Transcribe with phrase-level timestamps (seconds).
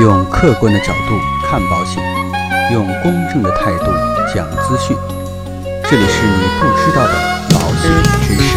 [0.00, 2.00] 用客观的角度看保险，
[2.72, 3.86] 用公正的态度
[4.32, 4.96] 讲资讯。
[5.90, 7.14] 这里是你不知道的
[7.50, 7.90] 保险
[8.22, 8.56] 知识。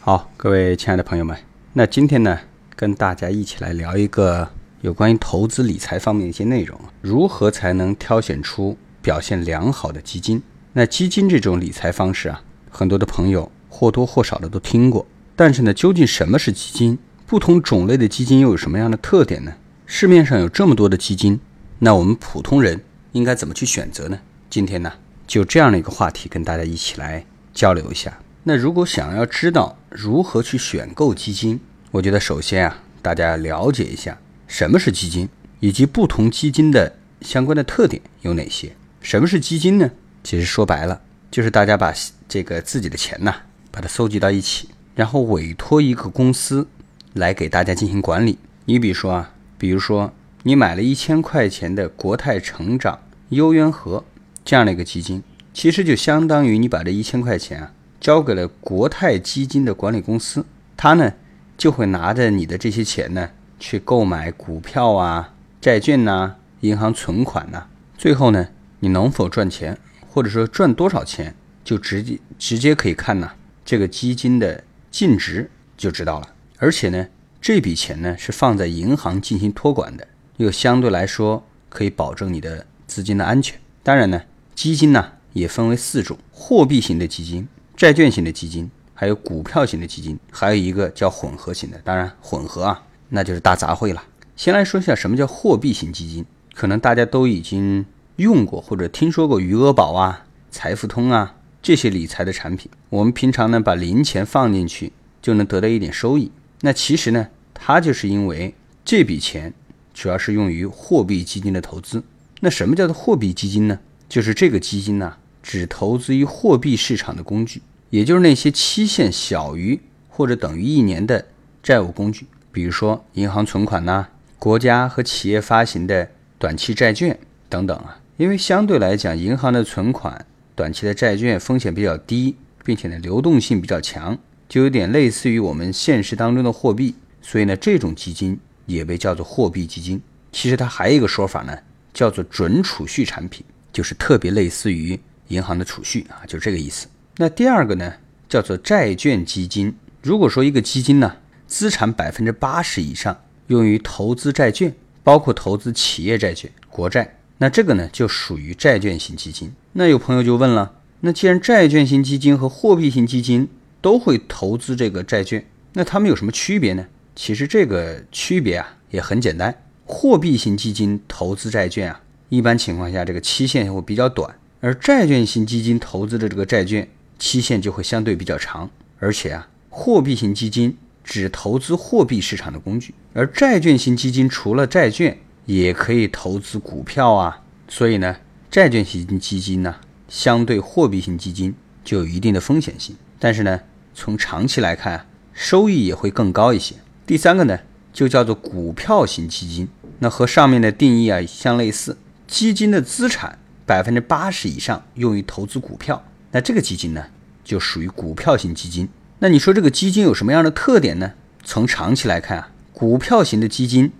[0.00, 1.36] 好，各位亲爱的朋友们，
[1.74, 2.38] 那今天呢，
[2.74, 4.48] 跟大家一起来聊一个
[4.80, 10.42] 有关于投资理财方面的一些内容，如何才能挑选出表现良好的基金？
[10.72, 16.98] 那基金这种理财方式啊，很多的朋友或多或少的都听过，但是呢，究竟什么是基金？
[17.26, 19.54] 不同种类的基金又有什么样的特点呢？
[19.86, 21.40] 市面上有这么多的基金，
[21.78, 24.18] 那我们普通人应该怎么去选择呢？
[24.50, 24.92] 今天呢，
[25.26, 28.18] 就这样的一个话题跟大家一起来交流一下。
[28.42, 31.60] 那如果想要知道如何去选购基金，
[31.92, 35.28] 我觉得首先啊，大家要了解一下什么是基金，
[35.60, 38.74] 以及不同基金的相关的特点有哪些。
[39.00, 39.90] 什么是基金呢？
[40.24, 41.94] 其实说白了，就是大家把
[42.28, 43.34] 这个自己的钱呐，
[43.70, 46.66] 把它搜集到一起，然后委托一个公司
[47.14, 48.38] 来给大家进行管理。
[48.64, 52.98] 你比如说啊，比如说你买了一千块钱的国泰成长
[53.30, 54.04] 优渊和
[54.44, 55.22] 这样的一个基金，
[55.52, 57.72] 其实就相当于你把这一千块钱啊。
[58.00, 61.12] 交给了国泰基金的管理公司，他呢
[61.58, 63.28] 就会拿着你的这些钱呢
[63.58, 67.66] 去购买股票啊、债券呐、银行存款呐。
[67.98, 69.76] 最后呢，你能否赚钱，
[70.08, 73.32] 或者说赚多少钱，就直接直接可以看呐
[73.70, 76.34] 这个基金的净值就知道了。
[76.58, 77.06] 而且呢，
[77.40, 83.60] 这笔钱呢是放在银行进行托管的，又相对来说可以保证你的资金的安全。
[83.84, 84.22] 当然呢，
[84.56, 87.46] 基金呢也分为四种：货币型的基金。
[87.76, 91.80] 债券型的基金，还有股票型的基金，还有一个叫混合型的。
[91.84, 94.02] 当然，混合啊，那就是大杂烩了。
[94.34, 102.70] 先来说一下什么叫货币型基金，可能大家都已经用过或者听说过余额宝啊、财付通啊这些理财的产品。
[102.88, 106.30] 我们平常呢把零钱放进去就能得到一点收益。
[106.62, 109.52] 那其实呢，它就是因为这笔钱
[109.94, 112.02] 主要是用于货币基金的投资。
[112.40, 113.78] 那什么叫做货币基金呢？
[114.08, 117.62] 就是这个基金呢，只投资于货币市场的工具。
[117.90, 121.26] 也就是那些期限小于或者等于一年的
[121.62, 128.00] 债务工具，比如说银行存款呐、国家和企业发行的短期债券等等啊。
[128.16, 130.24] 因为相对来讲，银行的存款、
[130.60, 139.98] 短期的债券风险比较低，并且呢流动性比较强，就有点类似于我们现实当中的货币，所以呢这种基金也被叫做货币基金。
[140.30, 141.58] 其实它还有一个说法呢，
[141.94, 146.86] 叫做准储蓄产品，就是特别类似于银行的储蓄啊，就这个意思。
[147.16, 147.94] 那第二个呢，
[148.28, 149.74] 叫做债券基金。
[150.02, 151.16] 如果说一个基金呢，
[151.46, 159.52] 资产百分之八十以上用于投资债券，包括投资企业债券、国债，那这个呢就属于债券型基金。
[159.72, 163.48] 那有朋友就问了，那既然债券型基金和货币型基金
[163.80, 166.86] 都会投资这个债券，那它们有什么区别呢？
[167.16, 176.88] 其实这个区别啊也很简单，货币型基金投资债券啊，一般情况下这个期限会比较短，而债券型基金投资的这个债券。
[177.18, 180.74] 期限就会相对比较长，而且啊，货币型基金
[181.04, 188.16] 只投资货币市场的工具，而债券型基金除了债券也可以投资股票啊，所以呢，
[188.50, 189.76] 债券型基金呢，
[190.08, 193.60] 相对货币型基金就有一定的风险性，但是呢，
[193.94, 196.76] 从长期来看，收益也会更高一些。
[197.06, 197.58] 第三个呢，
[197.92, 199.68] 就叫做股票型基金，
[199.98, 201.96] 那和上面的定义啊相类似，
[202.26, 206.04] 基金的资产百分之八十以上用于投资股票。
[206.30, 207.06] 那这个基金呢，
[207.42, 208.88] 就属于股票型基金。
[209.18, 211.12] 那你说这个基金有什么样的特点呢？
[211.42, 213.90] 从长期来看啊，股票型的基金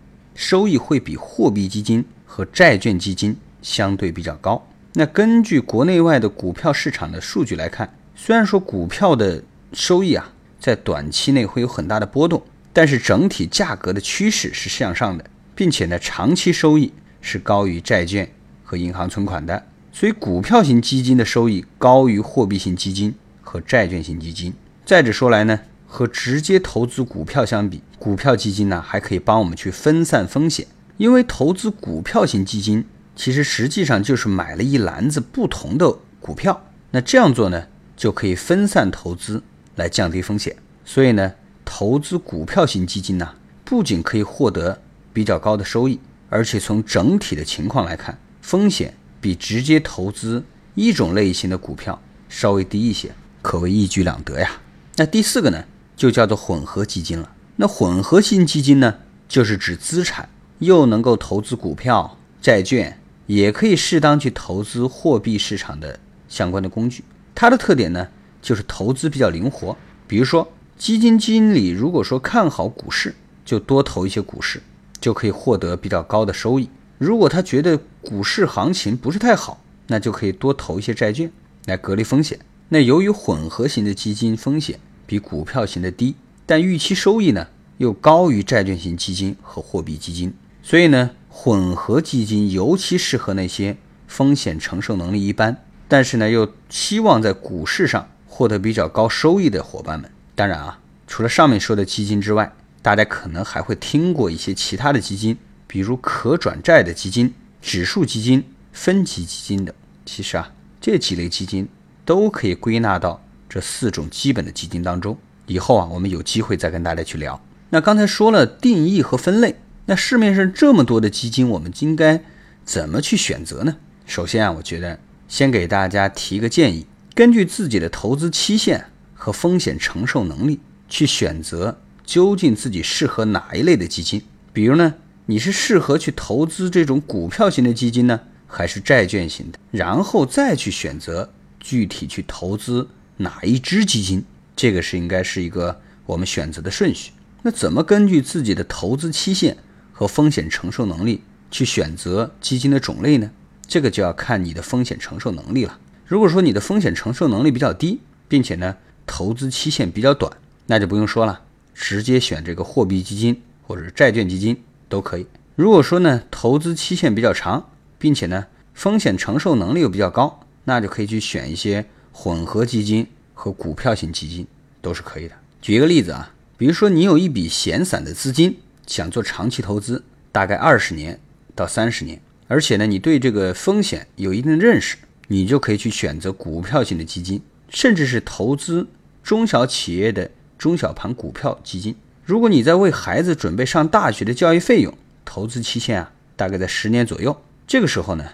[0.41, 4.67] 收益会比货币基金和债券基金相对比较高。
[4.95, 12.43] 那根据国内外的股票市场的数据来看，虽然说股票的收益啊，在短期内会有很大的波动，
[12.73, 15.23] 但是整体价格的趋势是向上的，
[15.55, 16.91] 并且呢，长期收益
[17.21, 18.27] 是高于债券
[18.65, 19.67] 和银行存款的。
[19.93, 24.55] 所以，股票型基金的收益高于货币型基金和债券型基金。
[24.87, 25.61] 再者说来呢，
[25.91, 30.67] 和直接投资股票相比，股票基金呢还可以帮我们去分散风险。
[30.97, 36.69] 因为投资股票型基金，其实实际上就是买了一篮子不同的股票。
[36.93, 37.67] 那这样做呢，
[37.97, 39.43] 就可以分散投资
[39.75, 40.57] 来降低风险。
[40.85, 41.35] 所以呢，
[41.65, 43.35] 投资股票型基金呢，
[43.65, 44.81] 不仅可以获得
[45.13, 45.99] 比较高的收益，
[46.29, 48.95] 而且从整体的情况来看，风险。
[49.23, 50.43] 比直接投资
[50.75, 52.01] 一种类型的股票
[52.31, 54.51] 稍微低一些，可谓一举两得呀。
[54.97, 55.63] 那第四个呢，
[56.01, 57.31] 就叫做混合基金了。
[57.57, 58.95] 那混合型基金呢，
[59.29, 60.31] 就是指资产
[60.61, 67.05] 又能够投资股票、债券，也可以适当去投资货币市场的相关的工具。
[67.35, 68.09] 它的特点呢，
[68.41, 69.77] 就是投资比较灵活，
[70.07, 73.15] 比如说，基金经理如果说看好股市，
[73.45, 74.63] 就多投一些股市，
[75.03, 76.71] 就可以获得比较高的收益。
[76.97, 81.31] 如果他觉得股市行情不是太好，那就可以多投一些债券
[81.67, 82.39] 来隔离风险。
[82.71, 84.81] 那由于混合型的基金风险
[85.11, 86.15] 比股票型的低，
[86.47, 87.49] 但预期收益呢
[87.79, 93.77] 又高于债券型基金和货币基金，所以呢，混合基金尤其适合那些
[94.07, 100.09] 风险承受能力一般，但是呢又希望在股市上获得比较高收益的伙伴们。
[100.37, 100.79] 当然啊，
[101.09, 105.37] 除了上面说的基金之外，大家可能还会听过一些其他的基金，
[105.67, 109.75] 比如可转债的基金、指数基金、分级基金等。
[110.07, 111.69] 其实啊，这几类基金
[112.05, 115.19] 都可以归纳到这四种基本的基金当中。
[115.47, 117.39] 以后啊，我们有机会再跟大家去聊。
[117.71, 119.57] 那刚才说了定义和分类，
[119.87, 122.23] 那市面上这么多的基金，我们应该
[122.65, 123.77] 怎么去选择呢？
[124.07, 134.23] 首先啊，我觉得先给大家提个建议：根据自己的投资期限和风险承受能力去选择，究竟自己适合哪一类的基金。
[134.53, 134.95] 比如呢，
[135.27, 138.21] 你是适合去投资这种股票型的基金呢？
[138.47, 142.89] 还是债券型的，然后再去选择具体去投资
[143.21, 144.25] 哪一支基金，
[144.57, 147.13] 这个是应该是一个我们选择的顺序。
[147.43, 149.57] 那怎么根据自己的投资期限
[149.93, 153.31] 和风险承受能力去选择基金的种类呢？
[153.67, 155.79] 这个就要看你的风险承受能力了。
[156.07, 158.75] 如果说你的风险承受能力比较低，并且呢
[159.07, 160.33] 投资期限比较短，
[160.67, 161.43] 那就不用说了，
[161.75, 165.27] 直接选这个货币基金或者债券基金都可以。
[165.57, 167.69] 如果说呢投资期限比较长，
[167.99, 174.47] 并且呢，风险承受能力又比较高，那就可以去选一些混合基金和股票型基金，
[174.81, 175.35] 都是可以的。
[175.61, 180.03] 举一个例子啊，比如说你有一笔闲散的资金，想做长期投资，
[180.33, 181.19] 大概二十年
[181.55, 184.97] 到三十年，而且呢，你对这个风险有一定的认识，
[185.29, 188.87] 你就可以去选择股票型的基金，甚至是投资
[189.23, 191.95] 中小企业的中小盘股票基金。
[192.25, 197.43] 如果你在为孩子准备上大学的教育费用，投资期限啊，大概在十年左右。
[197.67, 198.25] 这个时候呢，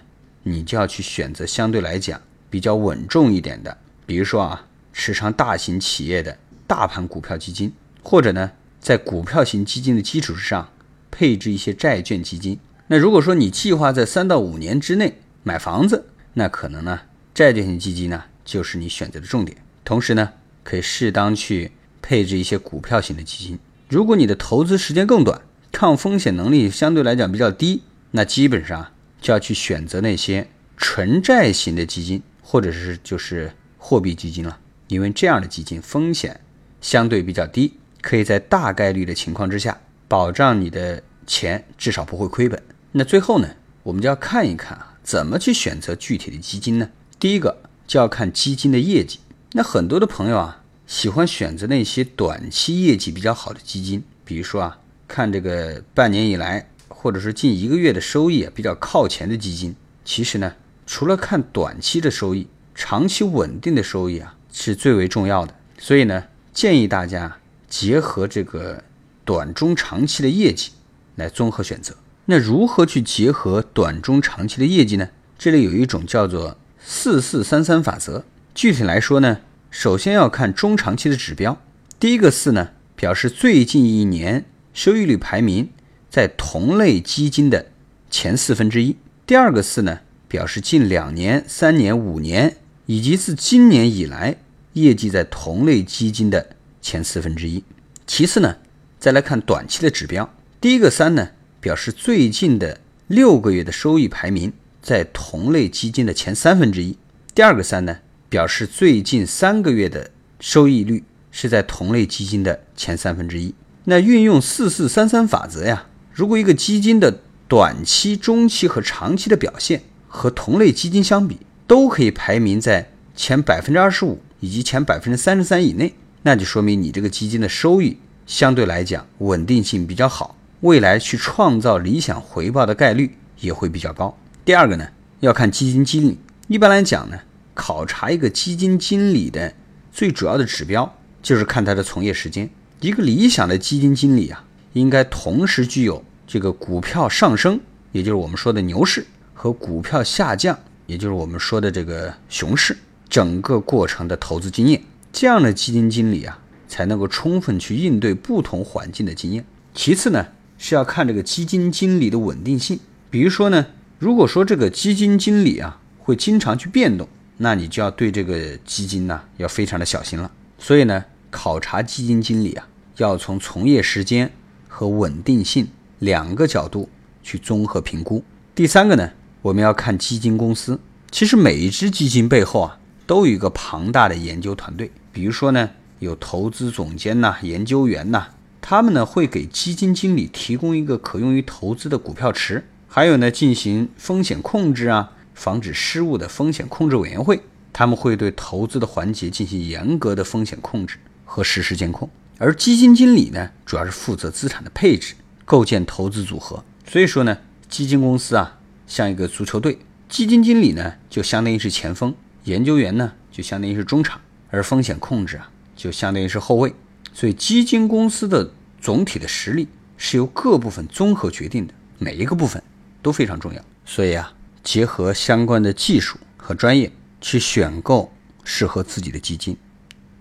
[0.45, 3.77] 你就要去选择相对来讲比较稳重一点的，
[4.07, 7.73] 比如说啊，持仓大型企业的大盘股票基金，
[8.03, 8.51] 或者呢，
[8.81, 10.69] 在股票型基金的基础之上
[11.11, 12.59] 配置一些债券基金。
[12.89, 17.01] 那如果说你计划在三到五年之内买房子，那可能呢，
[17.35, 19.57] 债券型基金呢就是你选择的重点。
[19.85, 20.33] 同时呢，
[20.63, 23.59] 可以适当去配置一些股票型的基金。
[23.89, 25.41] 如果你的投资时间更短，
[25.73, 28.89] 抗风险能力相对来讲比较低，那基本上。
[29.19, 30.47] 就要去选择那些
[30.77, 34.57] 纯债型的基金，或者是就是货币基金了，
[34.87, 36.41] 因为这样的基金风险
[36.81, 39.77] 相对比较低，可以在大概率的情况之下
[40.07, 42.63] 保障你的钱至少不会亏本。
[42.93, 43.49] 那最后呢，
[43.83, 46.89] 我们就要看一看啊，怎么去选择具体的基金呢？
[47.19, 49.19] 第一个就要看基金的业绩。
[49.55, 54.79] 那很多的朋友啊，喜欢选择那些短期业绩比较好的基金，比如说啊，
[55.09, 56.69] 看这个半年以来。
[56.89, 60.55] 或者是近一个月的收益啊比较靠前的基金，其实呢，
[60.87, 65.55] 除了看短期的收益，长期稳定的收益啊是最为重要的。
[65.79, 67.37] 所以呢，建议大家
[67.69, 68.83] 结合这个
[69.25, 70.71] 短中长期的业绩
[71.17, 71.95] 来综合选择。
[72.27, 75.09] 那如何去结合短中长期的业绩呢？
[75.39, 78.25] 这里有一种叫做四四三三法则。
[78.55, 79.41] 具体来说呢，
[79.71, 81.61] 首先要看中长期的指标。
[82.01, 85.69] 第一个四呢，表示最近一年收益率排名。
[86.09, 87.67] 在同类基金的
[88.09, 88.97] 前四分之一。
[89.27, 90.01] 第二个四呢，
[90.37, 94.37] 表示近两年、三年、五年以及自今年以来
[94.75, 96.51] 业绩在同类基金的
[96.83, 97.65] 前四分之一。
[98.07, 98.59] 其次呢，
[98.99, 100.31] 再来看短期的指标。
[100.61, 104.53] 第一个三呢，表示最近的六个月的收益排名
[104.83, 106.99] 在同类基金的前三分之一。
[107.35, 107.97] 第二个三呢，
[108.29, 113.55] 表示最近三个月的收益率是在同类基金的前三分之一。
[113.85, 115.87] 那运用四四三三法则呀。
[116.13, 127.97] 如果一个基金的短期、中期和长期的表现和同类基金相比，都可以排名在前百分之二十五以及前百分之三十三以内，那就说明你这个基金的收益
[128.27, 134.17] 相对来讲稳定性比较好，未来去创造理想回报的概率也会比较高。
[134.45, 134.87] 第二个呢，
[135.21, 136.19] 要看基金经理。
[136.49, 137.19] 一般来讲呢，
[137.55, 139.53] 考察一个基金经理的
[139.93, 142.49] 最主要的指标就是看他的从业时间。
[142.81, 144.43] 一个理想的基金经理啊。
[144.73, 147.59] 应该同时具有这个股票上升，
[147.93, 149.07] 也就是我们说的牛市
[149.47, 152.77] 和股票下降，也就是我们说的这个熊市
[153.09, 154.83] 整个过程的投资经验。
[155.13, 156.37] 这样的基金经理啊，
[156.67, 159.45] 才能够充分去应对不同环境的经验。
[159.73, 160.27] 其次呢，
[160.59, 162.81] 是要看这个基金经理的稳定性。
[163.09, 163.65] 比如说呢，
[164.01, 170.29] 如果说这个基金经理啊会经常去变动，那你就要对这个基金呢要非常的小心了。
[170.59, 174.29] 所以呢，考察基金经理啊，要从从业时间
[174.67, 175.69] 和稳定性
[176.01, 176.89] 两个角度
[177.23, 178.25] 去综合评估。
[178.57, 179.13] 第三个呢，
[179.47, 180.81] 我们要看基金公司。
[181.13, 184.91] 其实每一只基金背后啊，都有一个庞大的研究团队。
[185.13, 188.27] 比如说呢，有投资总监呐、研究员呐，
[188.61, 197.41] 他们呢会给基金经理提供一个可用于投资的股票池，还有呢进行风险控制啊、防止失误的风险控制委员会，
[197.73, 202.11] 他们会对投资的环节进行严格的风险控制和实时监控。
[202.39, 206.65] 而基金经理呢，主要是负责资产的配置、构建投资组合。
[206.85, 207.39] 所以说呢。
[207.69, 209.79] 基金公司啊，像一个足球队，
[210.09, 212.15] 基金经理呢就相当于是前锋，
[212.45, 216.73] 研究员呢就相当于是中场，而风险控制啊就相当于是后卫。
[217.13, 219.67] 所以基金公司的总体的实力
[219.97, 222.63] 是由各部分综合决定的，每一个部分
[223.03, 223.61] 都非常重要。
[223.85, 228.13] 所以啊，结合相关的技术和专业去选购
[228.45, 229.57] 适合自己的基金，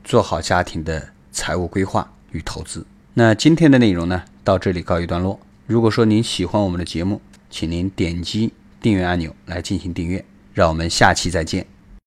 [0.03, 2.86] 做好家庭的财务规划与投资。
[3.13, 5.39] 那今天的内容呢，到这里告一段落。
[5.67, 10.23] 如果说您喜欢我们的节目，请您点击订阅按钮来进行订阅，
[10.53, 11.75] 让我们下期再见。